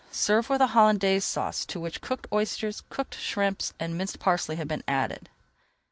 [0.09, 4.67] Serve with a Hollandaise Sauce to which cooked oysters, cooked shrimps, and minced parsley have
[4.67, 5.29] been added.